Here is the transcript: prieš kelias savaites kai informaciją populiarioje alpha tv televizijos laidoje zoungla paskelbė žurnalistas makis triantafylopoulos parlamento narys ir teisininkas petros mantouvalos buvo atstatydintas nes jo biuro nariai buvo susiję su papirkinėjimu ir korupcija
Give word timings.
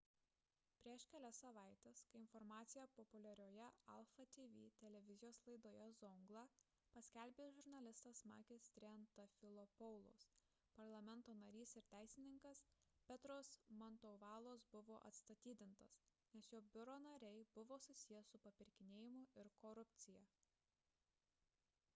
prieš 0.83 1.03
kelias 1.09 1.39
savaites 1.43 1.99
kai 2.11 2.19
informaciją 2.19 2.85
populiarioje 2.99 3.65
alpha 3.95 4.25
tv 4.37 4.61
televizijos 4.83 5.41
laidoje 5.49 5.89
zoungla 5.99 6.45
paskelbė 6.95 7.45
žurnalistas 7.57 8.21
makis 8.31 8.69
triantafylopoulos 8.77 10.25
parlamento 10.79 11.35
narys 11.43 11.73
ir 11.81 11.85
teisininkas 11.95 12.61
petros 13.11 13.51
mantouvalos 13.83 14.65
buvo 14.77 14.97
atstatydintas 15.11 15.99
nes 16.37 16.49
jo 16.55 16.63
biuro 16.71 16.95
nariai 17.07 17.45
buvo 17.59 17.77
susiję 17.89 18.23
su 18.31 18.41
papirkinėjimu 18.49 19.23
ir 19.43 19.51
korupcija 19.65 20.25